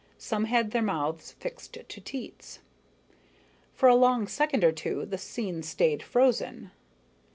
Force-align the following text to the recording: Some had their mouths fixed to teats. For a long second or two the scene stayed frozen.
Some 0.17 0.45
had 0.45 0.71
their 0.71 0.81
mouths 0.81 1.33
fixed 1.33 1.73
to 1.73 2.01
teats. 2.01 2.57
For 3.75 3.87
a 3.87 3.93
long 3.93 4.27
second 4.27 4.63
or 4.63 4.71
two 4.71 5.05
the 5.05 5.19
scene 5.19 5.61
stayed 5.61 6.01
frozen. 6.01 6.71